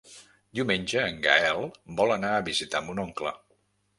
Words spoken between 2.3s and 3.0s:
a visitar